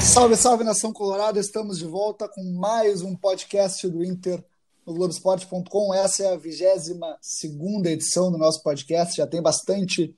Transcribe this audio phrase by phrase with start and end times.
[0.00, 4.42] Salve, salve nação colorada, estamos de volta com mais um podcast do Inter
[4.86, 5.94] no Globoesporte.com.
[5.94, 9.16] Essa é a 22 edição do nosso podcast.
[9.16, 10.14] Já tem bastante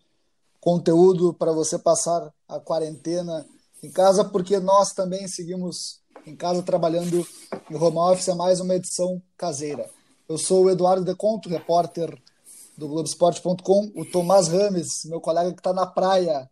[0.60, 3.45] conteúdo para você passar a quarentena
[3.82, 7.26] em casa, porque nós também seguimos em casa trabalhando
[7.70, 8.28] em home office.
[8.28, 9.90] É mais uma edição caseira.
[10.28, 12.16] Eu sou o Eduardo Deconto, repórter
[12.78, 13.92] do Globoesporte.com.
[13.96, 16.48] O Tomás Rames, meu colega que está na praia,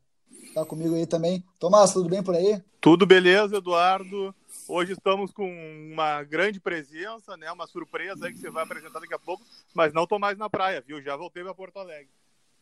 [0.50, 1.42] está comigo aí também.
[1.58, 2.60] Tomás, tudo bem por aí?
[2.80, 4.34] Tudo beleza, Eduardo.
[4.68, 5.48] Hoje estamos com
[5.92, 7.50] uma grande presença, né?
[7.50, 9.42] Uma surpresa aí que você vai apresentar daqui a pouco,
[9.74, 11.00] mas não estou mais na praia, viu?
[11.02, 12.10] Já voltei para Porto Alegre.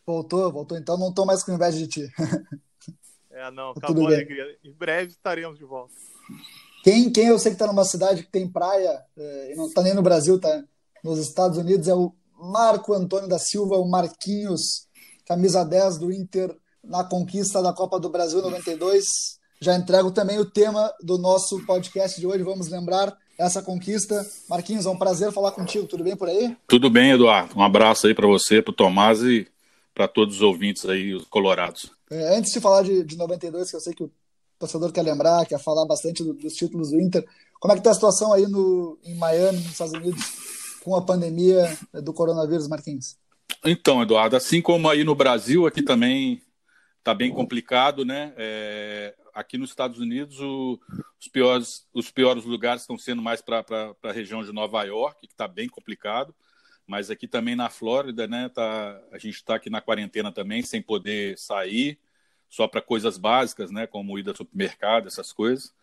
[0.07, 0.79] Voltou, voltou.
[0.79, 2.09] Então não estou mais com inveja de ti.
[3.31, 4.59] É, não, acabou a alegria.
[4.65, 5.93] Em breve estaremos de volta.
[6.83, 9.95] Quem, quem eu sei que está numa cidade que tem praia, e não está nem
[9.95, 10.65] no Brasil, está
[11.05, 14.89] nos Estados Unidos, é o Marco Antônio da Silva, o Marquinhos,
[15.25, 19.05] camisa 10 do Inter na conquista da Copa do Brasil 92.
[19.61, 22.43] Já entrego também o tema do nosso podcast de hoje.
[22.43, 24.27] Vamos lembrar essa conquista.
[24.49, 25.87] Marquinhos, é um prazer falar contigo.
[25.87, 26.57] Tudo bem por aí?
[26.67, 27.57] Tudo bem, Eduardo.
[27.57, 29.47] Um abraço aí para você, para o Tomás e
[29.95, 31.91] para todos os ouvintes aí, os colorados.
[32.11, 34.11] É, antes de falar de, de 92, que eu sei que o
[34.59, 37.25] torcedor quer lembrar, quer falar bastante do, dos títulos do Inter,
[37.61, 40.23] como é que está a situação aí no, em Miami, nos Estados Unidos,
[40.83, 43.17] com a pandemia do coronavírus, Marquinhos?
[43.65, 46.41] Então, Eduardo, assim como aí no Brasil, aqui também
[47.09, 48.35] está bem complicado, né?
[48.37, 50.79] É, aqui nos Estados Unidos, o,
[51.19, 53.65] os, piores, os piores lugares estão sendo mais para
[54.03, 56.35] a região de Nova York, que está bem complicado.
[56.87, 58.51] Mas aqui também na Flórida, né?
[58.51, 61.99] Tá, a gente está aqui na quarentena também, sem poder sair,
[62.51, 63.87] só para coisas básicas, né?
[63.87, 65.75] Como ir ao supermercado, essas coisas.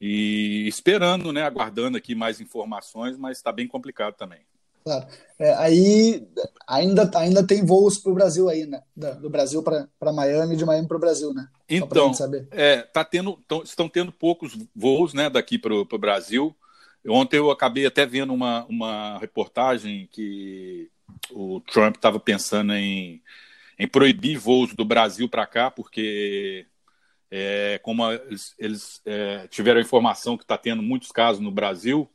[0.00, 1.42] E esperando, né?
[1.42, 4.40] Aguardando aqui mais informações, mas está bem complicado também.
[4.84, 5.06] Claro.
[5.38, 6.26] É, aí
[6.66, 8.82] ainda, ainda tem voos para o Brasil aí, né?
[8.96, 11.48] Do Brasil para Miami, de Miami para o Brasil, né?
[11.68, 12.12] Então,
[12.50, 15.30] é, tá tendo, tão, estão tendo poucos voos, né?
[15.30, 16.54] Daqui para o Brasil.
[17.06, 20.88] Ontem eu acabei até vendo uma, uma reportagem que
[21.30, 23.20] o Trump estava pensando em,
[23.78, 26.66] em proibir voos do Brasil para cá, porque
[27.30, 32.08] é, como eles, eles é, tiveram informação que está tendo muitos casos no Brasil,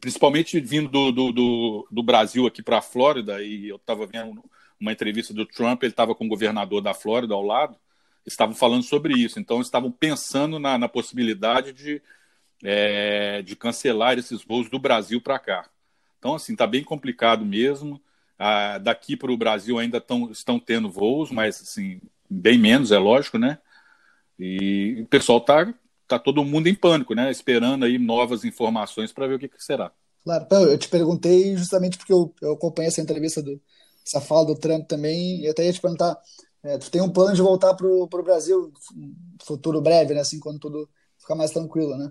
[0.00, 4.44] principalmente vindo do, do, do, do Brasil aqui para a Flórida, e eu estava vendo
[4.80, 7.76] uma entrevista do Trump, ele estava com o governador da Flórida ao lado,
[8.26, 12.02] estavam falando sobre isso, então estavam pensando na, na possibilidade de
[12.64, 15.68] é, de cancelar esses voos do Brasil para cá.
[16.18, 18.00] Então, assim, está bem complicado mesmo.
[18.38, 22.98] Ah, daqui para o Brasil ainda tão, estão tendo voos, mas assim, bem menos, é
[22.98, 23.58] lógico, né?
[24.38, 25.72] E o pessoal está
[26.06, 27.30] tá todo mundo em pânico, né?
[27.30, 29.92] Esperando aí novas informações para ver o que, que, será.
[30.22, 33.60] Claro, então, eu te perguntei justamente porque eu, eu acompanhei essa entrevista, do,
[34.06, 36.18] essa fala do Trump também, e até ia te perguntar,
[36.62, 38.72] é, tu tem um plano de voltar para o Brasil
[39.44, 40.20] futuro breve, né?
[40.20, 40.88] Assim, quando tudo
[41.18, 42.10] ficar mais tranquilo, né?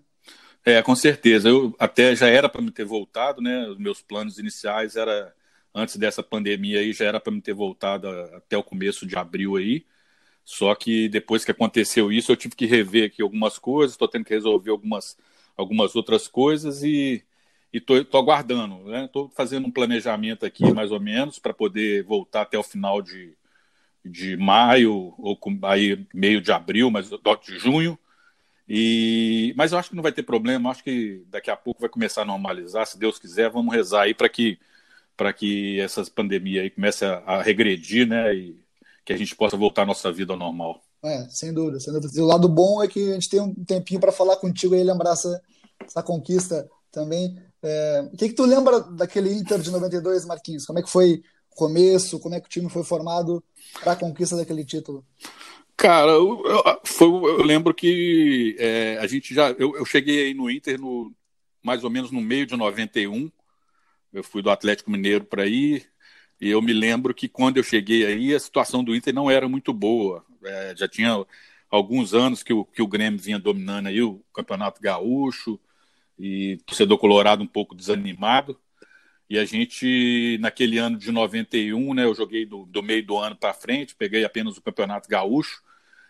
[0.66, 1.50] É, com certeza.
[1.50, 3.68] Eu até já era para me ter voltado, né?
[3.68, 5.34] Os meus planos iniciais era
[5.74, 9.56] antes dessa pandemia aí já era para me ter voltado até o começo de abril
[9.56, 9.86] aí.
[10.46, 14.26] Só que depois que aconteceu isso, eu tive que rever aqui algumas coisas, estou tendo
[14.26, 15.18] que resolver algumas,
[15.56, 17.24] algumas outras coisas e
[17.72, 19.06] estou aguardando, né?
[19.06, 23.34] Estou fazendo um planejamento aqui mais ou menos para poder voltar até o final de,
[24.06, 27.98] de maio ou aí meio de abril, mas de junho
[28.68, 31.90] e, mas eu acho que não vai ter problema, acho que daqui a pouco vai
[31.90, 34.58] começar a normalizar, se Deus quiser, vamos rezar aí para que
[35.38, 38.63] que essa pandemia aí comece a, a, regredir, né, e
[39.06, 40.82] que a gente possa voltar à nossa vida ao normal.
[41.04, 42.14] É, sem dúvida, sem dúvida.
[42.16, 44.84] E o lado bom é que a gente tem um tempinho para falar contigo e
[44.84, 45.42] lembrar essa,
[45.86, 47.38] essa conquista também.
[47.62, 50.66] É, o que, que tu lembra daquele Inter de 92, Marquinhos?
[50.66, 51.22] Como é que foi
[51.52, 52.20] o começo?
[52.20, 53.44] Como é que o time foi formado
[53.82, 55.06] para a conquista daquele título?
[55.76, 59.50] Cara, eu, eu, foi, eu lembro que é, a gente já.
[59.52, 61.12] Eu, eu, cheguei aí no Inter no,
[61.62, 63.30] mais ou menos no meio de 91.
[64.14, 65.84] Eu fui do Atlético Mineiro para aí.
[66.44, 69.48] E eu me lembro que quando eu cheguei aí, a situação do Inter não era
[69.48, 70.26] muito boa.
[70.44, 71.26] É, já tinha
[71.70, 75.58] alguns anos que o, que o Grêmio vinha dominando aí o Campeonato Gaúcho.
[76.20, 78.60] E torcedor colorado um pouco desanimado.
[79.30, 83.38] E a gente, naquele ano de 91, né, eu joguei do, do meio do ano
[83.38, 85.64] para frente, peguei apenas o Campeonato Gaúcho.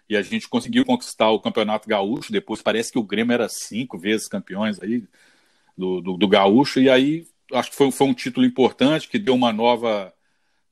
[0.09, 2.31] e a gente conseguiu conquistar o Campeonato Gaúcho.
[2.31, 5.03] Depois parece que o Grêmio era cinco vezes campeões aí
[5.77, 9.35] do, do, do Gaúcho, e aí acho que foi, foi um título importante que deu
[9.35, 10.13] uma nova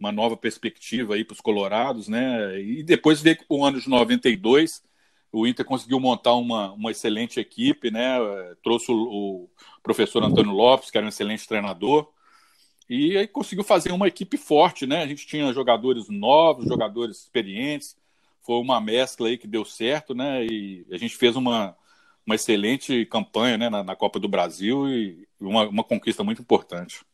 [0.01, 2.59] uma nova perspectiva aí para os colorados, né?
[2.59, 4.81] E depois veio o ano de 92,
[5.31, 8.17] o Inter conseguiu montar uma, uma excelente equipe, né?
[8.63, 9.49] Trouxe o, o
[9.83, 12.11] professor Antônio Lopes, que era um excelente treinador,
[12.89, 15.03] e aí conseguiu fazer uma equipe forte, né?
[15.03, 17.95] A gente tinha jogadores novos, jogadores experientes,
[18.41, 20.43] foi uma mescla aí que deu certo, né?
[20.43, 21.77] E a gente fez uma,
[22.25, 27.05] uma excelente campanha né, na, na Copa do Brasil e uma, uma conquista muito importante.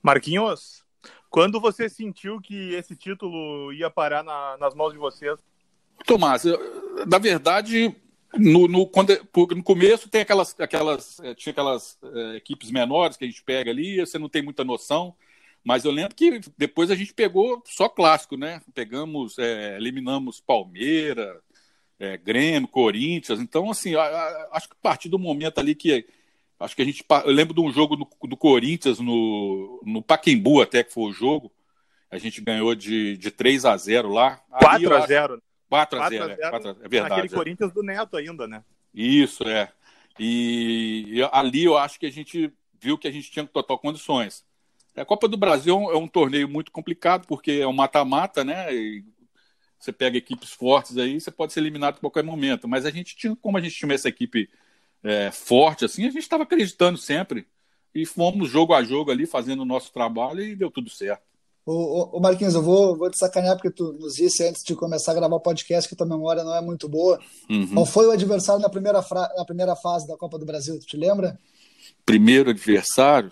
[0.00, 0.83] Marquinhos,
[1.34, 5.36] quando você sentiu que esse título ia parar na, nas mãos de vocês?
[6.06, 6.44] Tomás,
[7.08, 7.92] na verdade,
[8.38, 13.24] no, no, quando, no começo tem aquelas, aquelas, eh, tinha aquelas é, equipes menores que
[13.24, 15.12] a gente pega ali, você não tem muita noção,
[15.64, 18.62] mas eu lembro que depois a gente pegou só clássico, né?
[18.72, 21.36] Pegamos, é, eliminamos Palmeiras,
[21.98, 23.96] é, Grêmio, Corinthians, então assim,
[24.52, 26.06] acho que a partir do momento ali que
[26.58, 27.04] Acho que a gente.
[27.24, 31.12] Eu lembro de um jogo do, do Corinthians no, no Paquembu, até que foi o
[31.12, 31.52] jogo.
[32.10, 34.40] A gente ganhou de, de 3 a 0 lá.
[34.50, 37.14] 4 a 0 4 a 0 é, 4 a 0, é verdade.
[37.14, 37.36] Aquele é.
[37.36, 38.62] Corinthians do Neto ainda, né?
[38.94, 39.72] Isso, é.
[40.18, 44.44] E, e, ali eu acho que a gente viu que a gente tinha total condições.
[44.96, 48.72] A Copa do Brasil é um torneio muito complicado, porque é um mata-mata, né?
[48.72, 49.04] E
[49.76, 52.68] você pega equipes fortes aí, você pode ser eliminado a qualquer momento.
[52.68, 54.48] Mas a gente tinha, como a gente tinha essa equipe
[55.04, 57.46] é, forte, assim, a gente estava acreditando sempre.
[57.94, 61.22] E fomos jogo a jogo ali, fazendo o nosso trabalho e deu tudo certo.
[61.64, 65.12] Ô, ô, Marquinhos, eu vou, vou te sacanear porque tu nos disse antes de começar
[65.12, 67.20] a gravar o podcast que tua memória não é muito boa.
[67.48, 67.68] Uhum.
[67.68, 69.02] Qual foi o adversário na primeira,
[69.36, 70.78] na primeira fase da Copa do Brasil?
[70.80, 71.38] Tu te lembra?
[72.04, 73.30] Primeiro adversário?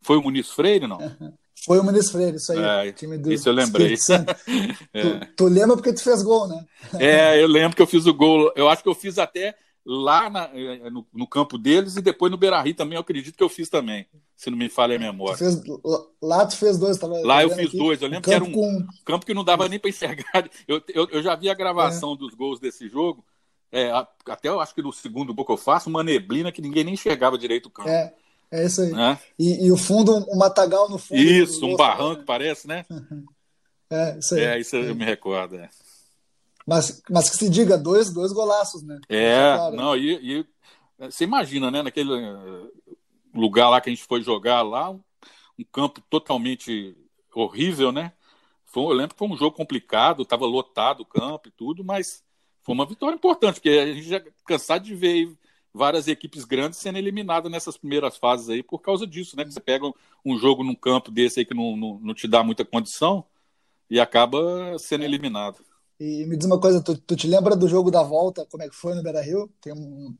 [0.00, 0.98] Foi o Muniz Freire, não?
[1.66, 2.88] Foi o Muniz Freire, isso aí.
[2.88, 3.94] É, time do isso eu lembrei.
[4.92, 5.00] é.
[5.00, 6.62] tu, tu, lembra porque tu fez gol, né?
[6.98, 8.52] É, eu lembro que eu fiz o gol.
[8.54, 12.30] Eu acho que eu fiz até lá na, eh, no, no, campo deles e depois
[12.30, 14.98] no Beira Rio também, eu acredito que eu fiz também, se não me falha a
[14.98, 15.36] memória.
[15.36, 15.62] Tu fez,
[16.22, 18.50] lá tu fez dois, tava Lá eu fiz aqui, dois, eu lembro que era um
[18.50, 18.86] com...
[19.04, 20.24] campo que não dava nem para enxergar.
[20.66, 22.16] Eu, eu, eu, já vi a gravação é.
[22.16, 23.24] dos gols desse jogo,
[23.70, 23.90] é,
[24.26, 26.94] até eu acho que no segundo gol que eu faço, uma neblina que ninguém nem
[26.94, 27.88] enxergava direito o campo.
[27.88, 28.14] É,
[28.50, 28.92] é isso aí.
[28.94, 29.18] É?
[29.38, 31.20] E, e, o fundo, um matagal no fundo.
[31.20, 32.86] Isso, um barranco, parece, né?
[33.90, 34.40] É, isso aí.
[34.40, 35.68] É, isso eu me recordo, é.
[36.66, 38.98] Mas, mas que se diga, dois, dois golaços, né?
[39.08, 39.76] É, claro.
[39.76, 40.46] não, e, e,
[40.98, 42.70] você imagina, né, naquele eh,
[43.34, 45.00] lugar lá que a gente foi jogar lá, um,
[45.58, 46.96] um campo totalmente
[47.34, 48.12] horrível, né?
[48.64, 52.24] Foi, eu lembro que foi um jogo complicado, estava lotado o campo e tudo, mas
[52.62, 55.36] foi uma vitória importante, porque a gente já cansado de ver
[55.72, 59.44] várias equipes grandes sendo eliminadas nessas primeiras fases aí por causa disso, né?
[59.44, 59.92] Que você pega
[60.24, 63.24] um jogo num campo desse aí que não, não, não te dá muita condição
[63.90, 65.06] e acaba sendo é.
[65.06, 65.58] eliminado.
[65.98, 68.68] E me diz uma coisa, tu, tu te lembra do jogo da volta, como é
[68.68, 69.48] que foi no Beira Rio?
[69.60, 70.14] Tem um,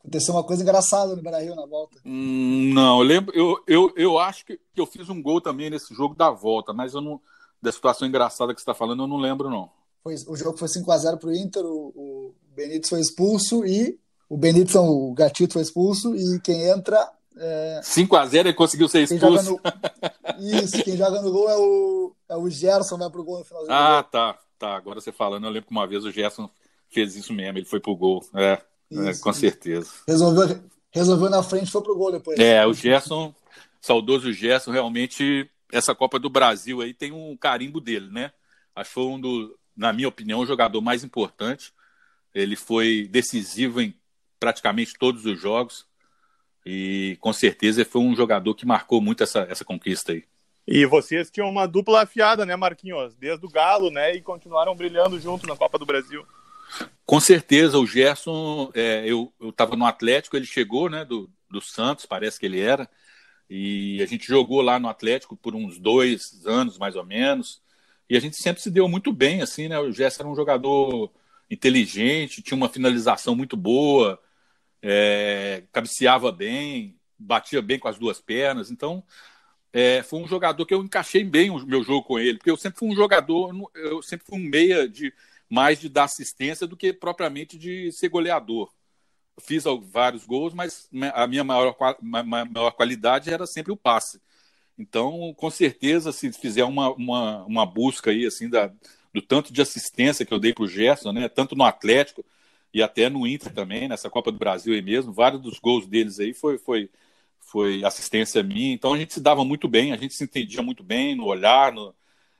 [0.00, 1.98] aconteceu uma coisa engraçada no Beira Rio na volta.
[2.04, 5.70] Hum, não, eu lembro, eu, eu, eu acho que, que eu fiz um gol também
[5.70, 7.20] nesse jogo da volta, mas eu não,
[7.62, 9.70] da situação engraçada que você está falando, eu não lembro, não.
[10.02, 13.98] Foi, o jogo foi 5x0 para o Inter, o, Benítez foi expulso e
[14.28, 17.10] o Benítez, o Gatito foi expulso e quem entra.
[17.36, 17.80] É...
[17.82, 19.52] 5x0 ele conseguiu ser expulso.
[19.52, 19.60] No...
[20.58, 23.72] Isso, quem joga no gol é o, é o Gerson, vai pro gol no finalzinho.
[23.72, 24.38] Ah, tá.
[24.60, 26.50] Tá, agora você falando, eu lembro que uma vez o Gerson
[26.90, 28.22] fez isso mesmo, ele foi pro gol.
[28.34, 28.60] É,
[28.92, 29.90] é com certeza.
[30.06, 32.38] Resolveu, resolveu na frente foi pro gol depois.
[32.38, 33.34] É, o Gerson,
[33.80, 38.32] saudoso Gerson, realmente, essa Copa do Brasil aí tem um carimbo dele, né?
[38.76, 41.72] Acho que foi um do, na minha opinião, o jogador mais importante.
[42.34, 43.94] Ele foi decisivo em
[44.38, 45.86] praticamente todos os jogos.
[46.66, 50.22] E com certeza foi um jogador que marcou muito essa, essa conquista aí.
[50.72, 53.12] E vocês tinham uma dupla afiada, né, Marquinhos?
[53.16, 54.14] Desde o Galo, né?
[54.14, 56.24] E continuaram brilhando junto na Copa do Brasil.
[57.04, 62.06] Com certeza, o Gerson, é, eu estava no Atlético, ele chegou, né, do, do Santos,
[62.06, 62.88] parece que ele era,
[63.48, 67.60] e a gente jogou lá no Atlético por uns dois anos, mais ou menos,
[68.08, 71.10] e a gente sempre se deu muito bem, assim, né, o Gerson era um jogador
[71.50, 74.20] inteligente, tinha uma finalização muito boa,
[74.80, 79.02] é, cabeceava bem, batia bem com as duas pernas, então
[79.72, 82.56] é, foi um jogador que eu encaixei bem o meu jogo com ele, porque eu
[82.56, 85.12] sempre fui um jogador, eu sempre fui um meia de
[85.48, 88.72] mais de dar assistência do que propriamente de ser goleador.
[89.40, 94.20] Fiz vários gols, mas a minha maior, maior qualidade era sempre o passe.
[94.78, 98.72] Então, com certeza, se fizer uma, uma, uma busca aí, assim, da,
[99.12, 102.24] do tanto de assistência que eu dei para o Gerson, né, tanto no Atlético
[102.72, 106.20] e até no Inter também, nessa Copa do Brasil aí mesmo, vários dos gols deles
[106.20, 106.88] aí foi, foi,
[107.50, 110.84] foi assistência minha, então a gente se dava muito bem, a gente se entendia muito
[110.84, 111.92] bem no olhar, no,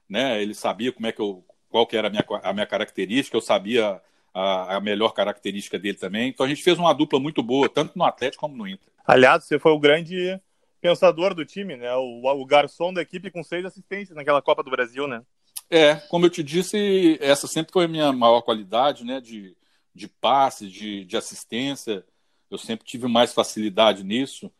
[0.08, 0.40] né?
[0.40, 3.40] Ele sabia como é que eu, qual que era a minha, a minha característica, eu
[3.40, 4.00] sabia
[4.32, 6.28] a, a, melhor característica dele também.
[6.28, 8.88] Então a gente fez uma dupla muito boa, tanto no Atlético como no Inter.
[9.04, 10.40] Aliás, você foi o grande
[10.80, 11.92] pensador do time, né?
[11.96, 15.22] O, o garçom da equipe com seis assistências naquela Copa do Brasil, né?
[15.68, 19.20] É, como eu te disse, essa sempre foi a minha maior qualidade, né?
[19.20, 19.56] De,
[19.92, 22.04] de passe, de, de assistência.
[22.50, 24.50] Eu sempre tive mais facilidade nisso.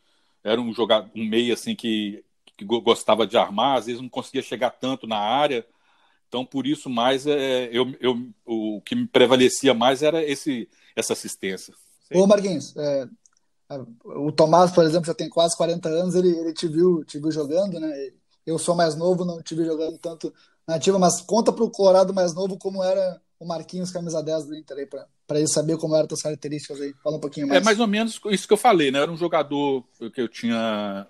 [0.43, 2.25] Era um jogador, um meio assim que,
[2.57, 5.67] que gostava de armar, às vezes não conseguia chegar tanto na área.
[6.29, 11.13] Então, por isso, mais é, eu, eu, o que me prevalecia mais era esse, essa
[11.13, 11.75] assistência.
[12.15, 13.09] Ô, Marquinhos, é,
[14.05, 17.31] o Tomás, por exemplo, já tem quase 40 anos, ele, ele te, viu, te viu
[17.31, 18.11] jogando, né?
[18.47, 20.33] Eu sou mais novo, não te vi jogando tanto
[20.67, 24.45] na ativa, mas conta para o Colorado mais novo como era o Marquinhos, camisa 10
[24.45, 24.87] do Inter,
[25.27, 26.93] para ele saber como eram as características aí.
[27.03, 27.63] Fala um pouquinho mais.
[27.63, 29.01] É mais ou menos isso que eu falei, né?
[29.01, 29.83] Era um jogador
[30.13, 31.07] que eu tinha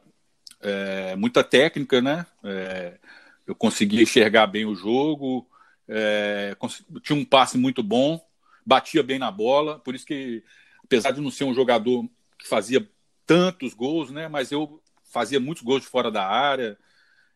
[0.61, 2.25] é, muita técnica, né?
[2.45, 2.99] É,
[3.45, 5.45] eu conseguia enxergar bem o jogo,
[5.89, 6.57] é,
[7.03, 8.25] tinha um passe muito bom,
[8.65, 10.45] batia bem na bola, por isso que,
[10.85, 12.09] apesar de não ser um jogador
[12.39, 12.89] que fazia
[13.27, 14.29] tantos gols, né?
[14.29, 16.79] Mas eu fazia muitos gols de fora da área.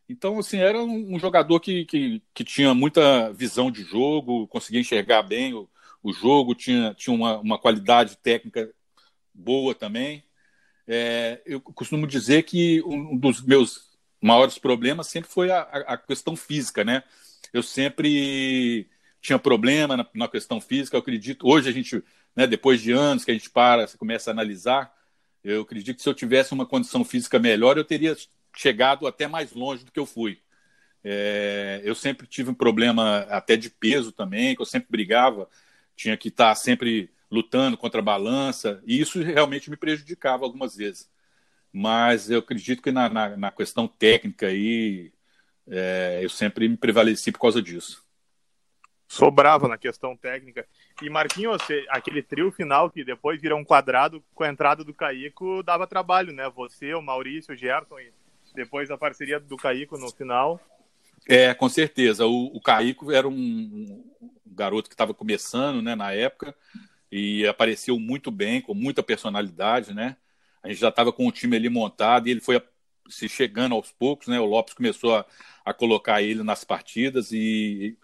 [0.08, 5.22] Então, assim, era um, jogador que, que, que, tinha muita visão de jogo, conseguia enxergar
[5.22, 5.68] bem o,
[6.02, 8.70] o jogo, tinha, tinha uma, uma qualidade técnica
[9.32, 10.22] boa também.
[10.86, 16.36] É, eu costumo dizer que um dos meus maiores problemas sempre foi a, a questão
[16.36, 17.02] física, né?
[17.52, 18.88] Eu sempre
[19.20, 21.48] tinha problema na, na, questão física, eu acredito.
[21.48, 22.02] Hoje a gente,
[22.36, 24.94] né, depois de anos que a gente para, começa a analisar,
[25.42, 28.14] eu acredito que se eu tivesse uma condição física melhor, eu teria
[28.54, 30.40] chegado até mais longe do que eu fui.
[31.02, 35.48] É, eu sempre tive um problema até de peso também, que eu sempre brigava,
[35.96, 41.12] tinha que estar sempre lutando contra a balança, e isso realmente me prejudicava algumas vezes
[41.76, 45.12] mas eu acredito que na, na, na questão técnica aí
[45.66, 48.04] é, eu sempre me prevaleci por causa disso.
[49.08, 50.66] Sobrava na questão técnica.
[51.02, 55.64] E Marquinhos, aquele trio final que depois vira um quadrado com a entrada do Caíco
[55.64, 56.48] dava trabalho, né?
[56.50, 58.12] Você, o Maurício, o Gerson e
[58.54, 60.60] depois a parceria do Caíco no final.
[61.28, 62.26] É, com certeza.
[62.26, 66.54] O, o Caíco era um, um garoto que estava começando, né, na época,
[67.10, 70.16] e apareceu muito bem, com muita personalidade, né?
[70.64, 72.60] a gente já estava com o time ali montado e ele foi
[73.08, 74.40] se chegando aos poucos, né?
[74.40, 75.26] O Lopes começou a,
[75.62, 77.98] a colocar ele nas partidas e,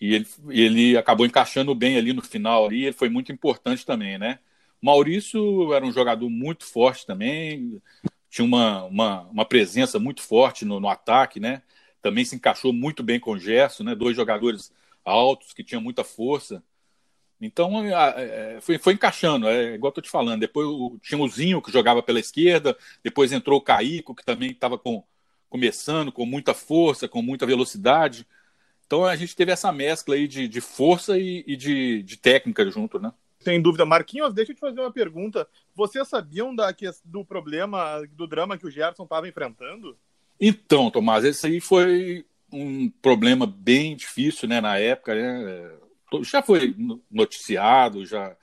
[0.00, 4.16] e ele, ele acabou encaixando bem ali no final ali, ele foi muito importante também,
[4.18, 4.38] né?
[4.80, 7.82] Maurício era um jogador muito forte também,
[8.30, 11.62] tinha uma, uma, uma presença muito forte no, no, ataque, né?
[12.00, 13.94] Também se encaixou muito bem com o Gerson, né?
[13.94, 14.72] Dois jogadores
[15.04, 16.62] altos que tinham muita força.
[17.40, 20.40] Então é, foi, foi encaixando, é igual eu tô te falando.
[20.40, 20.68] Depois
[21.02, 25.02] tinha o Zinho que jogava pela esquerda, depois entrou o Caíco, que também estava com,
[25.48, 28.26] começando com muita força, com muita velocidade.
[28.86, 32.68] Então a gente teve essa mescla aí de, de força e, e de, de, técnica
[32.70, 33.12] junto, né?
[33.40, 33.86] Sem dúvida.
[33.86, 35.48] Marquinhos, deixa eu te fazer uma pergunta.
[35.74, 39.96] Vocês sabiam da, do problema, do drama que o Gerson estava enfrentando?
[40.38, 45.70] Então, Tomás, esse aí foi um problema bem difícil, né, na época, né?
[46.22, 46.74] já foi
[47.10, 48.36] noticiado, já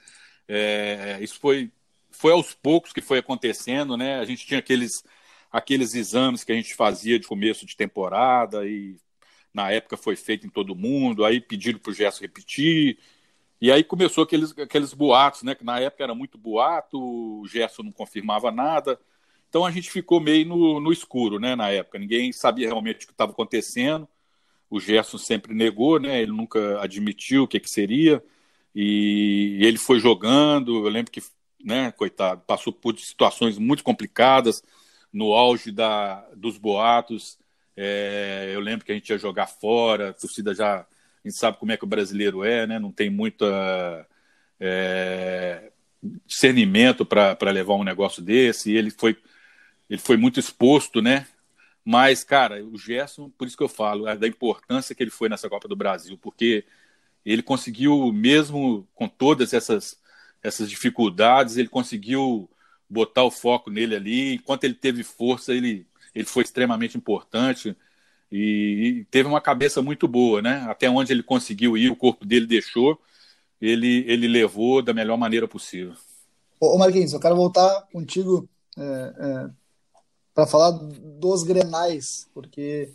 [0.47, 1.71] é, isso foi
[2.09, 4.19] foi aos poucos que foi acontecendo, né?
[4.19, 5.03] A gente tinha aqueles
[5.51, 8.97] aqueles exames que a gente fazia de começo de temporada e
[9.53, 12.97] na época foi feito em todo mundo, aí pediram para o Gerson repetir,
[13.61, 15.55] e aí começou aqueles, aqueles boatos, né?
[15.55, 18.99] Que na época era muito boato, o Gerson não confirmava nada.
[19.49, 21.55] Então a gente ficou meio no, no escuro, né?
[21.55, 24.07] Na época, ninguém sabia realmente o que estava acontecendo
[24.69, 26.21] o Gerson sempre negou, né?
[26.21, 28.23] Ele nunca admitiu o que, que seria.
[28.75, 30.85] E ele foi jogando.
[30.85, 31.21] Eu lembro que,
[31.63, 34.63] né, coitado, passou por situações muito complicadas
[35.11, 37.39] no auge da, dos boatos.
[37.75, 40.85] É, eu lembro que a gente ia jogar fora, a torcida já.
[41.27, 42.79] Gente sabe como é que o brasileiro é, né?
[42.79, 44.07] Não tem muita.
[44.59, 45.71] É,
[46.25, 48.71] discernimento para levar um negócio desse.
[48.71, 49.17] E ele foi,
[49.89, 51.27] ele foi muito exposto, né?
[51.83, 55.27] Mas, cara, o Gerson, por isso que eu falo, é da importância que ele foi
[55.27, 56.65] nessa Copa do Brasil, porque
[57.25, 60.01] ele conseguiu, mesmo com todas essas,
[60.41, 62.49] essas dificuldades, ele conseguiu
[62.89, 64.35] botar o foco nele ali.
[64.35, 67.75] Enquanto ele teve força, ele, ele foi extremamente importante
[68.31, 70.65] e, teve uma cabeça muito boa, né?
[70.69, 72.99] Até onde ele conseguiu ir, o corpo dele deixou,
[73.61, 75.93] ele, ele levou da melhor maneira possível.
[76.59, 79.49] Ô Marquinhos, eu quero voltar contigo é, é
[80.33, 82.93] para falar dos Grenais, porque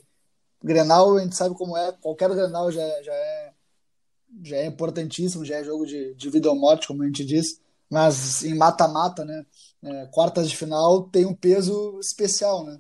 [0.63, 3.53] Grenal a gente sabe como é, qualquer Grenal já, já, é,
[4.45, 7.61] já é importantíssimo, já é jogo de, de vida ou morte, como a gente diz,
[7.91, 9.45] mas em mata-mata, né,
[9.83, 12.79] é, quartas de final tem um peso especial, né?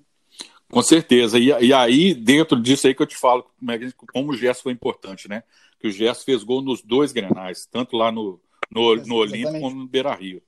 [0.72, 1.38] Com certeza.
[1.38, 3.78] E, e, aí, dentro disso aí que eu te falo, como, é,
[4.10, 5.42] como o gesto foi importante, né?
[5.78, 9.76] Que o gesto fez gol nos dois grenais, tanto lá no, no, no Olímpico como
[9.76, 10.42] no Beira Rio.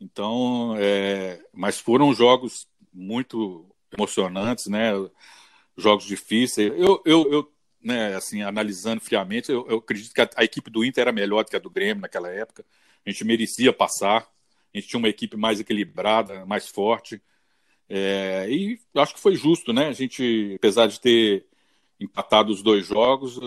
[0.00, 4.92] Então, é, mas foram jogos muito emocionantes, né?
[5.76, 6.72] Jogos difíceis.
[6.78, 7.52] Eu, eu, eu
[7.84, 11.44] né, assim, analisando friamente, eu, eu acredito que a, a, equipe do Inter era melhor
[11.44, 12.64] do que a do Grêmio naquela época.
[13.04, 14.26] A gente merecia passar.
[14.72, 17.20] A gente tinha uma equipe mais equilibrada, mais forte.
[17.92, 19.88] É, e acho que foi justo, né?
[19.88, 21.44] A gente, apesar de ter
[21.98, 23.38] empatado os dois jogos,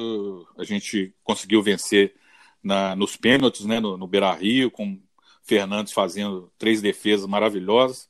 [0.57, 2.13] a gente conseguiu vencer
[2.61, 3.79] na, nos pênaltis, né?
[3.79, 5.01] No, no Beira Rio, com
[5.43, 8.09] Fernandes fazendo três defesas maravilhosas.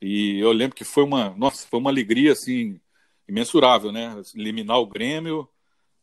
[0.00, 2.78] E eu lembro que foi uma, nossa, foi uma alegria assim
[3.26, 4.20] imensurável, né?
[4.34, 5.48] Eliminar o Grêmio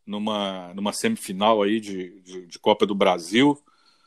[0.05, 3.61] numa, numa semifinal aí de, de, de Copa do Brasil.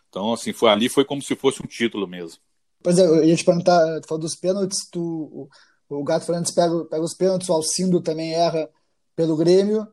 [0.08, 2.42] Então, assim, foi ali foi como se fosse um título mesmo.
[2.82, 5.48] Pois é, eu ia te perguntar, tu falou dos pênaltis, tu, o,
[5.88, 8.68] o Gato Fernandes pega, pega os pênaltis, o Alcindo também erra
[9.14, 9.86] pelo Grêmio.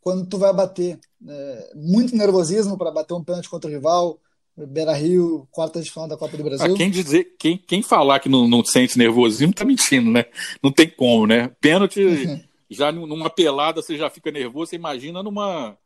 [0.00, 4.18] Quando tu vai bater, é, muito nervosismo para bater um pênalti contra o rival,
[4.56, 6.74] Beira Rio, quarta de final da Copa do Brasil.
[6.74, 10.26] Ah, quem dizer, quem, quem falar que não, não sente nervosismo tá mentindo, né?
[10.62, 11.48] Não tem como, né?
[11.60, 15.76] Pênalti, já numa pelada você já fica nervoso, você imagina numa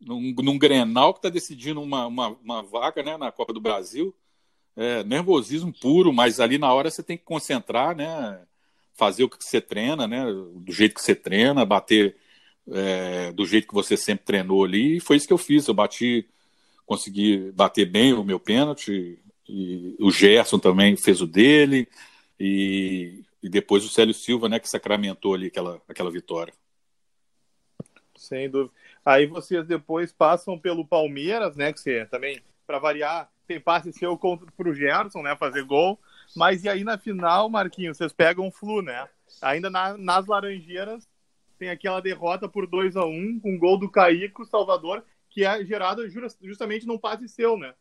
[0.00, 4.14] num, num Grenal que está decidindo uma, uma, uma vaga né, na Copa do Brasil
[4.76, 8.40] é, nervosismo puro, mas ali na hora você tem que concentrar, né?
[8.94, 10.24] Fazer o que você treina, né?
[10.24, 12.16] Do jeito que você treina, bater
[12.70, 14.96] é, do jeito que você sempre treinou ali.
[14.96, 15.66] E foi isso que eu fiz.
[15.66, 16.28] Eu bati,
[16.86, 19.18] consegui bater bem o meu pênalti.
[19.48, 21.88] E o Gerson também fez o dele.
[22.38, 24.58] E, e depois o Célio Silva, né?
[24.58, 26.52] Que sacramentou ali aquela, aquela vitória.
[28.16, 28.74] Sem dúvida.
[29.04, 31.72] Aí vocês depois passam pelo Palmeiras, né?
[31.72, 35.36] Que você também, para variar, tem passe seu contra pro Gerson, né?
[35.36, 35.98] Fazer gol.
[36.34, 39.06] Mas e aí na final, Marquinhos, vocês pegam o Flu, né?
[39.40, 41.06] Ainda na, nas Laranjeiras
[41.58, 45.64] tem aquela derrota por 2 a 1 um, com gol do Caíco Salvador, que é
[45.64, 46.02] gerada
[46.42, 47.72] justamente num passe seu, né?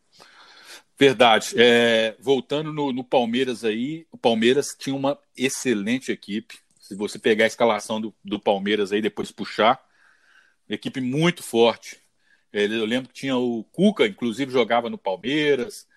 [0.97, 1.55] Verdade.
[1.57, 6.59] É, voltando no, no, Palmeiras aí, o Palmeiras tinha uma excelente equipe.
[6.79, 9.83] Se você pegar a escalação do, do Palmeiras aí, depois puxar,
[10.69, 11.99] equipe muito forte.
[12.53, 15.87] Eu lembro que tinha o Cuca, inclusive jogava no Palmeiras,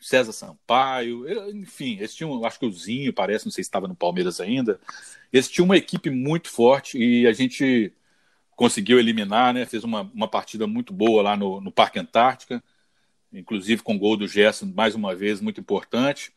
[0.00, 3.94] César Sampaio, enfim, eles tinham, acho que o Zinho parece, não sei se estava no
[3.94, 4.78] Palmeiras ainda.
[5.32, 7.90] Eles tinham uma equipe muito forte e a gente
[8.54, 9.64] conseguiu eliminar, né?
[9.64, 12.62] Fez uma, uma partida muito boa lá no, no Parque Antártica,
[13.32, 16.32] inclusive com gol do Gerson, mais uma vez, muito importante.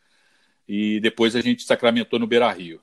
[0.68, 2.82] E depois a gente sacramentou no Beira Rio.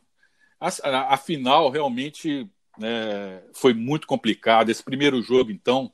[0.61, 4.70] A, a, a final realmente né, foi muito complicada.
[4.70, 5.92] Esse primeiro jogo, então,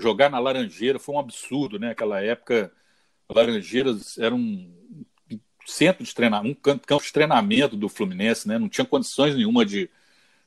[0.00, 1.90] jogar na Laranjeira foi um absurdo, né?
[1.90, 2.72] Aquela época,
[3.28, 4.72] Laranjeiras era um
[5.66, 8.58] centro de treinamento, um campo de treinamento do Fluminense, né?
[8.58, 9.90] Não tinha condições nenhuma de,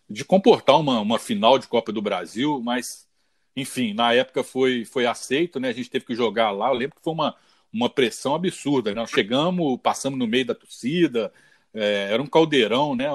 [0.09, 3.07] de comportar uma, uma final de Copa do Brasil, mas
[3.55, 5.69] enfim, na época foi, foi aceito, né?
[5.69, 6.69] A gente teve que jogar lá.
[6.69, 7.35] Eu lembro que foi uma,
[7.71, 8.91] uma pressão absurda.
[8.91, 8.95] Né?
[8.95, 11.31] Nós chegamos, passamos no meio da torcida,
[11.73, 13.07] é, era um caldeirão, né?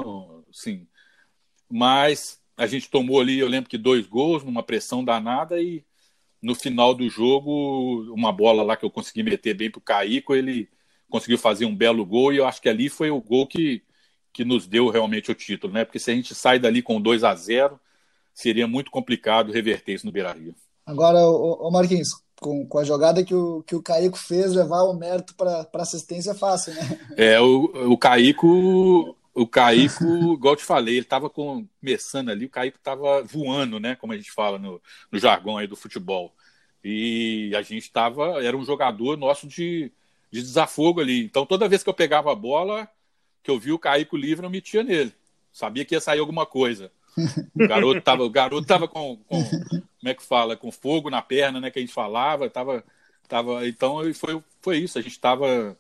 [0.51, 0.87] Assim,
[1.71, 5.85] mas a gente tomou ali, eu lembro que dois gols, numa pressão danada, e
[6.41, 10.35] no final do jogo, uma bola lá que eu consegui meter bem para o Caíco,
[10.35, 10.69] ele
[11.11, 13.83] conseguiu fazer um belo gol e eu acho que ali foi o gol que,
[14.33, 15.85] que nos deu realmente o título, né?
[15.85, 17.79] Porque se a gente sai dali com 2 a 0
[18.33, 20.55] seria muito complicado reverter isso no Beira-Rio.
[20.87, 22.09] Agora, o Marquinhos,
[22.41, 26.31] com, com a jogada que o, que o Caíco fez, levar o mérito para assistência
[26.31, 27.01] é fácil, né?
[27.17, 32.77] É, o, o Caíco o Caíco, igual te falei, ele estava começando ali, o Caíco
[32.77, 33.95] estava voando, né?
[33.95, 36.35] Como a gente fala no, no jargão aí do futebol.
[36.83, 39.93] E a gente estava, era um jogador nosso de,
[40.31, 41.25] de desafogo ali.
[41.25, 42.89] Então toda vez que eu pegava a bola,
[43.43, 45.15] que eu vi o Caíco livre, eu metia nele.
[45.53, 46.91] Sabia que ia sair alguma coisa.
[47.55, 51.23] O garoto tava, o garoto tava com, com, como é que fala, com fogo na
[51.23, 51.71] perna, né?
[51.71, 52.85] Que a gente falava, tava,
[53.29, 53.67] tava.
[53.69, 54.99] Então foi, foi isso.
[54.99, 55.77] A gente estava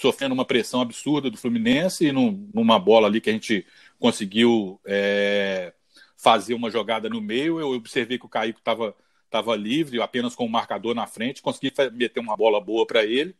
[0.00, 3.66] sofrendo uma pressão absurda do Fluminense e num, numa bola ali que a gente
[3.98, 5.72] conseguiu é,
[6.16, 8.94] fazer uma jogada no meio, eu observei que o Caíco estava
[9.30, 13.34] tava livre, apenas com o marcador na frente, consegui meter uma bola boa para ele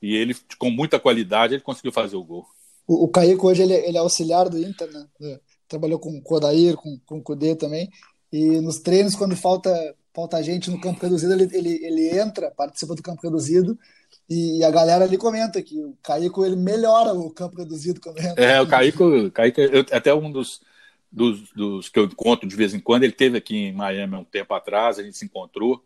[0.00, 2.46] e ele, com muita qualidade, ele conseguiu fazer o gol.
[2.86, 5.06] O, o Caíco hoje ele, ele é auxiliar do Inter, né?
[5.22, 7.90] É, trabalhou com o Odair, com, com o Cudê também,
[8.32, 9.70] e nos treinos, quando falta
[10.14, 13.78] falta gente no campo reduzido, ele, ele, ele entra, participa do campo reduzido,
[14.28, 18.44] e a galera ali comenta que o Caíco ele melhora o campo reduzido quando entra.
[18.44, 20.60] É, o Caíco, Caíco eu, até um dos,
[21.10, 24.18] dos, dos, que eu encontro de vez em quando, ele teve aqui em Miami há
[24.18, 25.82] um tempo atrás, a gente se encontrou.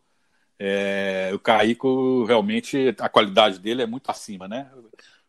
[0.58, 4.70] É, o Caíco, realmente, a qualidade dele é muito acima, né?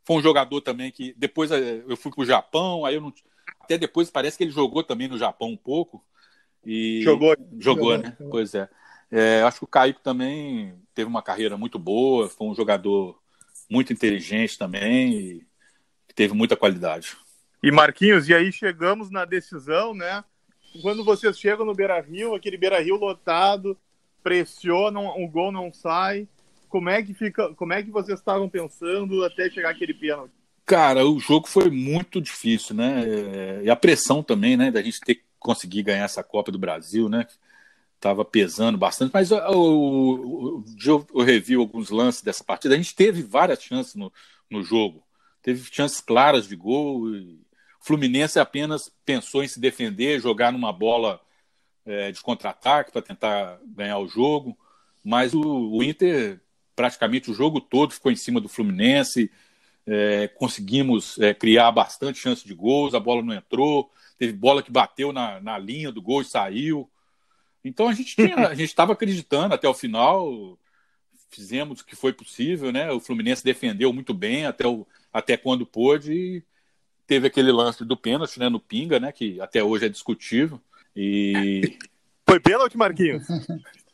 [0.04, 3.14] Foi um jogador também que depois é, eu fui para o Japão, aí eu não,
[3.62, 6.04] até depois parece que ele jogou também no Japão um pouco.
[6.66, 7.36] E jogou.
[7.60, 8.16] Jogou, né?
[8.30, 8.68] Pois é.
[9.12, 9.42] é.
[9.44, 13.20] Acho que o Caico também teve uma carreira muito boa, foi um jogador
[13.70, 15.48] muito inteligente também e
[16.14, 17.18] teve muita qualidade.
[17.62, 20.24] E Marquinhos, e aí chegamos na decisão, né?
[20.82, 23.78] Quando vocês chegam no Beira Rio, aquele Beira Rio lotado,
[24.22, 26.28] pressionam, o gol não sai.
[26.68, 27.54] Como é que fica?
[27.54, 30.34] Como é que vocês estavam pensando até chegar aquele pênalti?
[30.66, 33.04] Cara, o jogo foi muito difícil, né?
[33.06, 34.72] É, e a pressão também, né?
[34.72, 37.28] Da gente ter que conseguir ganhar essa Copa do Brasil, né?
[38.04, 42.76] Tava pesando bastante, mas eu, eu, eu, eu revi alguns lances dessa partida.
[42.76, 44.12] A gente teve várias chances no,
[44.52, 45.02] no jogo,
[45.42, 47.06] teve chances claras de gol.
[47.08, 47.40] o
[47.80, 51.22] Fluminense apenas pensou em se defender, jogar numa bola
[51.86, 54.58] é, de contra-ataque para tentar ganhar o jogo,
[55.02, 56.42] mas o, o Inter
[56.76, 59.32] praticamente o jogo todo ficou em cima do Fluminense
[59.88, 64.72] é, conseguimos é, criar bastante chance de gols, a bola não entrou, teve bola que
[64.72, 66.90] bateu na, na linha do gol e saiu.
[67.64, 70.58] Então a gente tinha, a gente estava acreditando até o final,
[71.30, 72.92] fizemos o que foi possível, né?
[72.92, 76.44] O Fluminense defendeu muito bem até, o, até quando pôde e
[77.08, 80.60] teve aquele lance do pênalti, né, no Pinga, né, que até hoje é discutível.
[80.96, 81.78] E
[82.26, 83.26] foi pênalti, Marquinhos?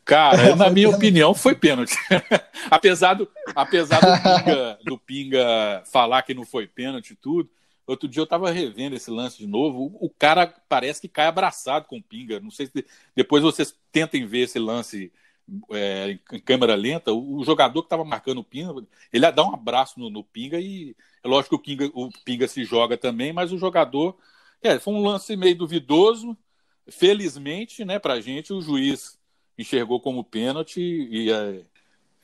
[0.05, 1.95] Cara, na minha opinião, foi pênalti.
[2.69, 7.49] apesar do, apesar do Pinga, do Pinga falar que não foi pênalti e tudo,
[7.89, 9.97] outro dia eu estava revendo esse lance de novo.
[9.99, 12.39] O, cara parece que cai abraçado com o Pinga.
[12.39, 15.12] Não sei se depois vocês tentem ver esse lance
[15.71, 17.12] é, em câmera lenta.
[17.12, 20.60] O, o jogador que estava marcando o Pinga, ele dá um abraço no, no Pinga
[20.60, 24.17] e é lógico que o Pinga, o Pinga se joga também, mas o jogador.
[24.62, 26.38] É, foi um lance meio duvidoso.
[26.89, 29.19] Felizmente, né, pra gente, o juiz
[29.58, 31.63] enxergou como pênalti e é...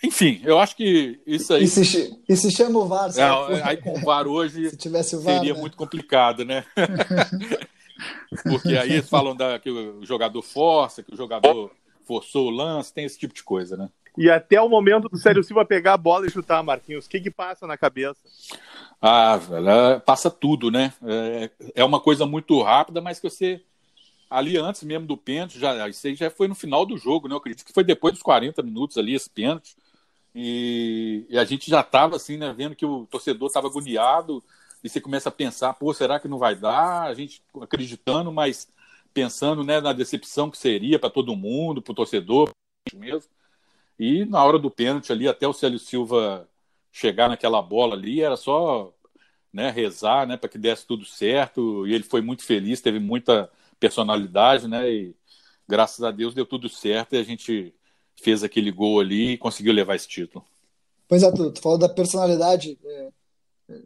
[0.04, 1.64] enfim, eu acho que isso aí.
[1.64, 3.10] E se, e se chama o VAR?
[3.18, 5.60] É, aí com o VAR hoje se tivesse o VAR, seria né?
[5.60, 6.66] muito complicado, né?
[8.44, 11.72] Porque aí eles falam da, que o jogador força, que o jogador
[12.06, 13.90] forçou o lance, tem esse tipo de coisa, né?
[14.18, 17.20] E até o momento do Sérgio Silva pegar a bola e chutar, Marquinhos, o que
[17.20, 18.20] que passa na cabeça?
[19.02, 20.94] Ah, velho, passa tudo, né?
[21.04, 23.62] É, é uma coisa muito rápida, mas que você
[24.30, 27.34] ali antes mesmo do pênalti, já, isso aí já foi no final do jogo, né?
[27.34, 29.76] Eu acredito que foi depois dos 40 minutos ali, esse pênalti.
[30.36, 34.44] E, e a gente já estava assim, né, vendo que o torcedor estava agoniado,
[34.84, 37.04] e você começa a pensar, pô, será que não vai dar?
[37.04, 38.72] A gente acreditando, mas
[39.14, 42.52] pensando né, na decepção que seria para todo mundo, para o torcedor
[42.94, 43.32] mesmo.
[43.98, 46.50] E na hora do pênalti ali, até o Célio Silva
[46.92, 48.94] chegar naquela bola ali, era só
[49.54, 51.88] né, rezar né, para que desse tudo certo.
[51.88, 54.92] E ele foi muito feliz, teve muita personalidade, né?
[54.92, 55.16] E
[55.68, 57.74] graças a Deus deu tudo certo e a gente
[58.22, 60.44] fez aquele gol ali e conseguiu levar esse título.
[61.08, 62.78] Pois é, tu, tu falou da personalidade.
[62.84, 63.10] É,
[63.70, 63.82] é,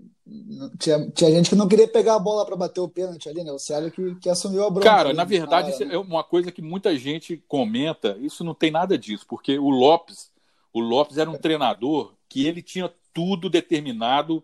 [0.78, 3.52] tinha, tinha gente que não queria pegar a bola para bater o pênalti ali, né?
[3.52, 4.88] O Célio que, que assumiu a bronca.
[4.88, 8.18] Cara, ali, na verdade, isso é uma coisa que muita gente comenta.
[8.20, 10.32] Isso não tem nada disso, porque o Lopes,
[10.74, 14.44] o Lopes era um treinador que ele tinha tudo determinado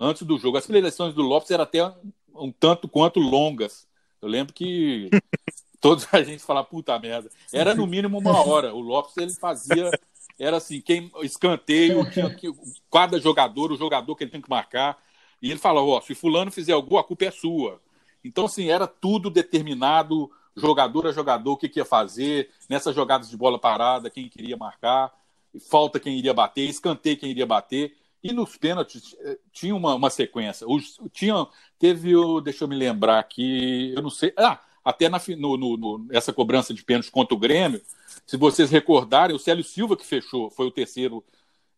[0.00, 0.56] antes do jogo.
[0.56, 1.92] As preleções do Lopes eram até
[2.34, 3.86] um tanto quanto longas.
[4.20, 5.10] Eu lembro que
[5.80, 7.30] todos a gente falava, puta merda.
[7.52, 8.74] Era no mínimo uma hora.
[8.74, 9.90] O Lopes ele fazia.
[10.38, 12.52] Era assim, quem escanteio, tinha que,
[12.90, 14.98] cada jogador, o jogador que ele tem que marcar.
[15.42, 17.80] E ele falava, ó, se fulano fizer o gol, a culpa é sua.
[18.24, 23.30] Então, assim, era tudo determinado, jogador a jogador, o que, que ia fazer, nessas jogadas
[23.30, 25.12] de bola parada, quem queria marcar,
[25.68, 27.96] falta quem iria bater, escanteio quem iria bater.
[28.22, 30.66] E nos pênaltis eh, tinha uma, uma sequência.
[30.68, 31.46] Os, tinha,
[31.78, 32.40] teve o.
[32.40, 33.92] Deixa eu me lembrar aqui.
[33.94, 34.32] Eu não sei.
[34.36, 37.82] Ah, até na, no, no, no, essa cobrança de pênalti contra o Grêmio,
[38.26, 41.22] se vocês recordarem, o Célio Silva que fechou, foi o terceiro.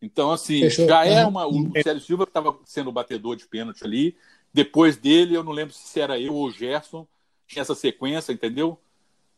[0.01, 0.87] Então, assim, fechou.
[0.87, 1.45] já é uma.
[1.45, 4.17] O Célio Silva que estava sendo o batedor de pênalti ali.
[4.55, 7.05] Depois dele, eu não lembro se era eu ou o Gerson.
[7.49, 8.79] Tinha essa sequência, entendeu?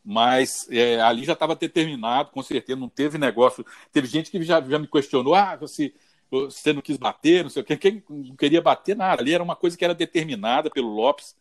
[0.04, 3.64] Mas é, ali já estava determinado, com certeza, não teve negócio.
[3.90, 5.94] Teve gente que já, já me questionou: ah, você
[6.30, 9.22] você não quis bater, não sei o quê, quem não queria bater nada.
[9.22, 11.35] Ali era uma coisa que era determinada pelo Lopes.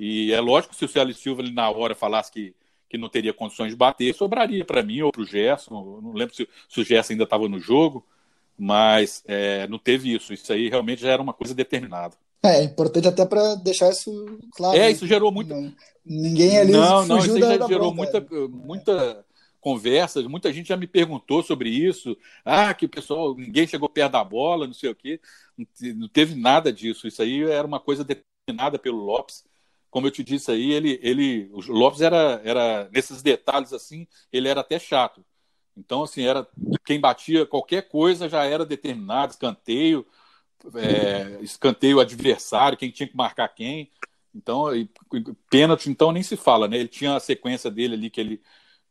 [0.00, 2.54] E é lógico que se o Célio Silva ali na hora falasse que,
[2.88, 6.00] que não teria condições de bater, sobraria para mim ou para o Gerson.
[6.02, 8.04] Não lembro se, se o Gerson ainda estava no jogo,
[8.58, 10.32] mas é, não teve isso.
[10.32, 12.16] Isso aí realmente já era uma coisa determinada.
[12.42, 14.76] É, é importante até para deixar isso claro.
[14.76, 14.90] É, né?
[14.90, 15.54] isso gerou muito.
[16.04, 19.24] Ninguém ali não, não, isso aí já gerou muita, muita
[19.64, 22.14] conversas, muita gente já me perguntou sobre isso.
[22.44, 25.18] Ah, que o pessoal, ninguém chegou perto da bola, não sei o quê.
[25.96, 27.08] Não teve nada disso.
[27.08, 29.42] Isso aí era uma coisa determinada pelo Lopes.
[29.94, 34.48] Como eu te disse aí, ele, ele, o Lopes era, era nesses detalhes assim, ele
[34.48, 35.24] era até chato.
[35.76, 36.48] Então, assim, era
[36.84, 40.04] quem batia qualquer coisa já era determinado, escanteio,
[40.74, 43.88] é, escanteio adversário, quem tinha que marcar quem.
[44.34, 44.90] Então, e,
[45.48, 46.76] pênalti, então nem se fala, né?
[46.76, 48.42] Ele tinha a sequência dele ali que ele,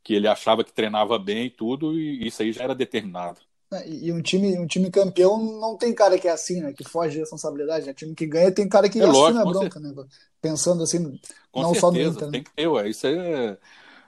[0.02, 3.42] que ele achava que treinava bem e tudo, e isso aí já era determinado.
[3.74, 6.74] É, e um time, um time campeão não tem cara que é assim, né?
[6.74, 7.86] Que foge de responsabilidade.
[7.86, 7.94] Né?
[7.94, 9.94] Time que ganha tem cara que é assume a bronca, né?
[10.42, 11.20] Pensando assim,
[11.52, 12.26] com não certeza, só no Inter.
[12.26, 12.32] Né?
[12.32, 13.58] Tem que ter, ué, isso é,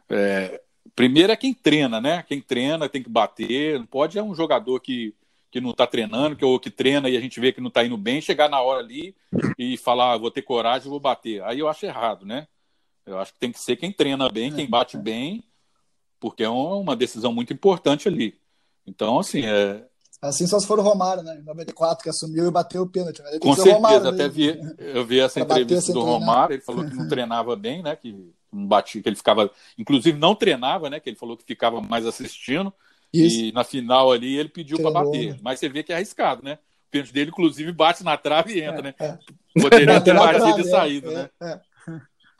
[0.10, 0.62] é,
[0.96, 2.24] Primeiro é quem treina, né?
[2.24, 3.80] Quem treina tem que bater.
[3.80, 5.14] Não pode é um jogador que,
[5.52, 7.84] que não está treinando, que, ou que treina e a gente vê que não está
[7.84, 9.14] indo bem, chegar na hora ali
[9.58, 11.44] e falar, ah, vou ter coragem, vou bater.
[11.44, 12.48] Aí eu acho errado, né?
[13.06, 15.44] Eu acho que tem que ser quem treina bem, quem bate bem,
[16.20, 18.40] porque é uma decisão muito importante ali.
[18.88, 19.84] Então, assim, é,
[20.22, 21.38] Assim só se for o Romário, né?
[21.40, 23.22] Em 94, que assumiu e bateu o pênalti.
[23.22, 23.38] Né?
[23.40, 27.08] Com certeza, Romário, até vi, eu vi essa entrevista do Romário, ele falou que não
[27.10, 27.96] treinava bem, né?
[27.96, 28.16] Que
[28.52, 31.00] não batia, que ele ficava, inclusive não treinava, né?
[31.00, 32.74] Que ele falou que ficava mais assistindo.
[33.14, 33.40] Isso.
[33.40, 35.34] E na final ali ele pediu para bater.
[35.34, 35.40] Né?
[35.42, 36.58] Mas você vê que é arriscado, né?
[36.88, 38.96] O pênalti dele, inclusive, bate na trave e entra, é, né?
[39.00, 39.18] É.
[39.62, 41.30] Poderia ter batido e é, saído, né?
[41.42, 41.60] É, é.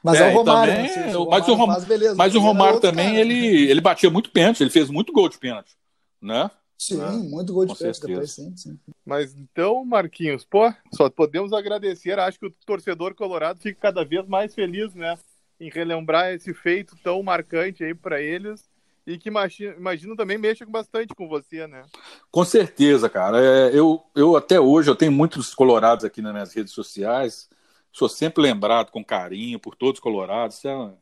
[0.04, 0.74] Mas é, o Romário.
[0.74, 1.18] Também, né?
[1.18, 3.20] o mas o, mas Romário também, cara.
[3.20, 5.76] ele, ele batia muito pênalti, ele fez muito gol de pênalti,
[6.22, 6.50] né?
[6.78, 7.10] Sim, né?
[7.12, 8.80] muito gol de pênalti depois, sim, sim.
[9.06, 12.20] Mas então, Marquinhos, pô, só podemos agradecer.
[12.20, 15.18] Acho que o torcedor colorado fica cada vez mais feliz, né?
[15.60, 18.70] Em relembrar esse feito tão marcante aí para eles
[19.08, 21.84] e que imagino, imagino também mexa bastante com você, né?
[22.32, 23.40] Com certeza, cara.
[23.40, 27.48] É, eu, eu até hoje eu tenho muitos colorados aqui nas minhas redes sociais.
[27.92, 30.58] Sou sempre lembrado com carinho por todos os colorados.
[30.58, 30.94] Isso é,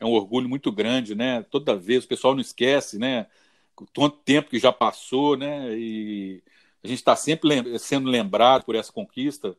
[0.00, 1.44] é um orgulho muito grande, né?
[1.50, 3.26] Toda vez o pessoal não esquece, né?
[3.94, 5.72] Quanto tempo que já passou, né?
[5.76, 6.42] E
[6.82, 9.56] a gente está sempre sendo lembrado por essa conquista.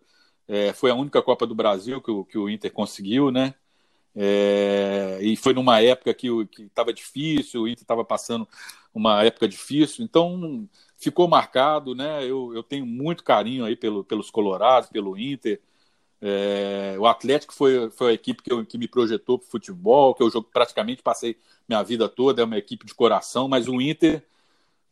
[0.47, 3.53] É, foi a única Copa do Brasil que o, que o Inter conseguiu, né?
[4.15, 6.27] É, e foi numa época que
[6.59, 8.47] estava difícil, o Inter estava passando
[8.93, 12.23] uma época difícil, então ficou marcado, né?
[12.25, 15.61] Eu, eu tenho muito carinho aí pelo, pelos Colorados, pelo Inter.
[16.21, 20.13] É, o Atlético foi, foi a equipe que, eu, que me projetou para o futebol,
[20.13, 21.35] que eu jogo, praticamente passei
[21.67, 24.23] minha vida toda, é uma equipe de coração, mas o Inter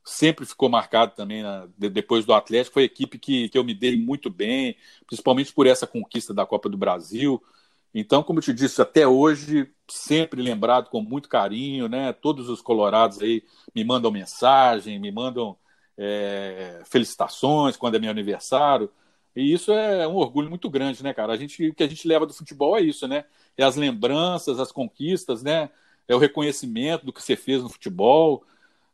[0.03, 2.73] sempre ficou marcado também na, de, depois do Atlético.
[2.73, 6.45] Foi a equipe que, que eu me dei muito bem, principalmente por essa conquista da
[6.45, 7.41] Copa do Brasil.
[7.93, 12.13] Então, como eu te disse, até hoje, sempre lembrado com muito carinho, né?
[12.13, 15.57] Todos os colorados aí me mandam mensagem, me mandam
[15.97, 18.89] é, felicitações quando é meu aniversário.
[19.35, 21.33] E isso é um orgulho muito grande, né, cara?
[21.33, 23.25] A gente, o que a gente leva do futebol é isso, né?
[23.57, 25.69] É as lembranças, as conquistas, né?
[26.07, 28.43] É o reconhecimento do que você fez no futebol.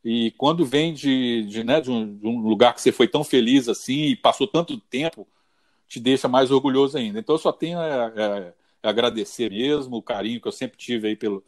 [0.04, 3.24] E quando vem de, de, né, de, um, de um lugar que você foi tão
[3.24, 5.28] feliz assim e passou tanto tempo,
[5.88, 7.20] te deixa mais orgulhoso ainda.
[7.20, 11.08] Então eu só tenho a, a, a agradecer mesmo o carinho que eu sempre tive
[11.08, 11.44] aí pelo,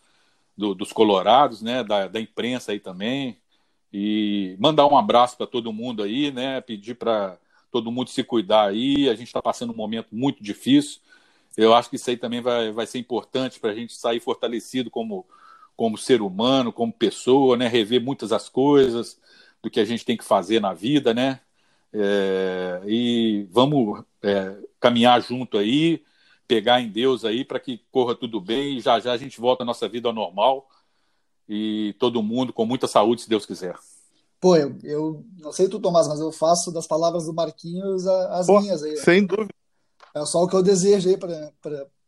[0.58, 3.38] do, dos colorados, né, da, da imprensa aí também.
[3.94, 6.60] E mandar um abraço para todo mundo aí, né?
[6.62, 7.38] Pedir para
[7.72, 9.10] todo mundo se cuidar aí.
[9.10, 11.00] A gente está passando um momento muito difícil.
[11.56, 14.92] Eu acho que isso aí também vai, vai ser importante para a gente sair fortalecido
[14.92, 15.26] como,
[15.76, 17.68] como ser humano, como pessoa, né?
[17.68, 19.20] Rever muitas as coisas
[19.62, 21.40] do que a gente tem que fazer na vida, né?
[21.94, 26.04] É, e vamos é, caminhar junto aí,
[26.48, 29.64] pegar em Deus aí para que corra tudo bem e já já a gente volta
[29.64, 30.70] a nossa vida ao normal
[31.50, 33.76] e todo mundo com muita saúde, se Deus quiser.
[34.40, 38.46] Pô, eu, eu não sei tu, Tomás, mas eu faço das palavras do Marquinhos as
[38.46, 38.98] Pô, minhas aí.
[38.98, 39.54] Sem dúvida.
[40.16, 41.52] É só o que eu desejo aí para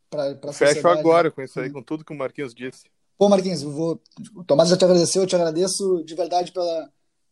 [0.09, 2.85] para Fecho agora com isso aí, com tudo que o Marquinhos disse.
[3.17, 4.01] Pô, Marquinhos, eu vou,
[4.35, 6.89] o Tomás já te agradeceu, eu te agradeço de verdade pela,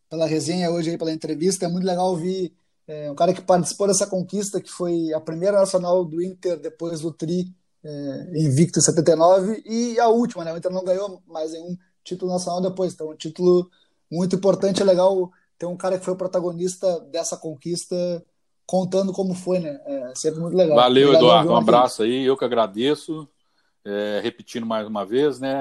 [0.09, 1.65] pela resenha hoje aí, pela entrevista.
[1.65, 2.53] É muito legal ouvir
[2.87, 7.01] é, um cara que participou dessa conquista, que foi a primeira nacional do Inter depois
[7.01, 10.53] do Tri, é, invicto em 79, e a última, né?
[10.53, 13.69] O Inter não ganhou mais nenhum título nacional depois, então um título
[14.11, 17.95] muito importante, é legal ter um cara que foi o protagonista dessa conquista
[18.65, 19.79] contando como foi, né?
[19.85, 20.75] É sempre muito legal.
[20.75, 21.51] Valeu, Eduardo.
[21.51, 23.27] Um abraço aí, eu que agradeço.
[23.89, 25.57] É, repetindo mais uma vez, né?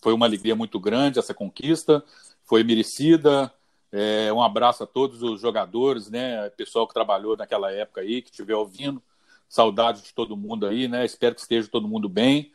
[0.00, 2.02] Foi uma alegria muito grande essa conquista,
[2.42, 3.52] foi merecida.
[3.92, 6.48] É, um abraço a todos os jogadores, né?
[6.56, 9.02] Pessoal que trabalhou naquela época aí, que estiver ouvindo.
[9.46, 11.04] Saudade de todo mundo aí, né?
[11.04, 12.50] Espero que esteja todo mundo bem.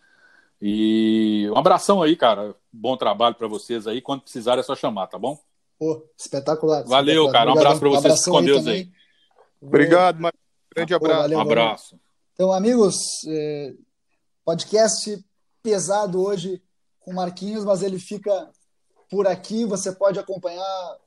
[0.62, 2.56] E um abração aí, cara.
[2.72, 4.02] Bom trabalho para vocês aí.
[4.02, 5.40] Quando precisar é só chamar, tá bom?
[5.78, 6.84] Pô, espetacular.
[6.86, 7.32] Valeu, espetacular.
[7.34, 7.50] cara.
[7.50, 8.26] Um abraço para vocês.
[8.26, 8.76] Com Deus aí.
[8.76, 8.92] aí.
[9.62, 10.34] Obrigado, Mar...
[10.74, 11.16] grande abraço.
[11.16, 11.90] Pô, valeu, um abraço.
[11.92, 12.02] Valeu.
[12.34, 12.96] Então, amigos,
[13.28, 13.74] é,
[14.44, 15.26] podcast
[15.62, 16.62] pesado hoje
[17.00, 18.50] com Marquinhos, mas ele fica
[19.10, 19.66] por aqui.
[19.66, 20.98] Você pode acompanhar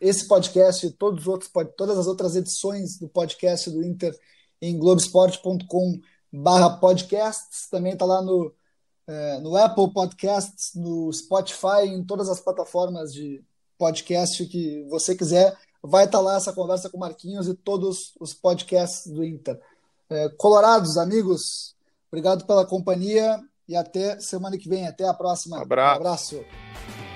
[0.00, 4.18] esse podcast e todos os outros, todas as outras edições do podcast do Inter
[4.60, 6.00] em globesport.com
[6.32, 7.68] barra podcasts.
[7.70, 8.52] Também está lá no,
[9.08, 13.42] é, no Apple Podcasts, no Spotify, em todas as plataformas de
[13.76, 18.34] podcast que você quiser vai estar lá essa conversa com o Marquinhos e todos os
[18.34, 19.60] podcasts do Inter.
[20.10, 21.76] É, colorados, amigos,
[22.10, 24.86] Obrigado pela companhia e até semana que vem.
[24.86, 25.58] Até a próxima.
[25.58, 25.94] Um abraço.
[25.94, 27.07] Um abraço.